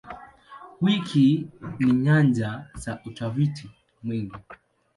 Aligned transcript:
Wiki 0.81 1.47
ni 1.79 1.91
nyanja 1.93 2.67
za 2.73 2.99
utafiti 3.05 3.69
mwingi. 4.03 4.35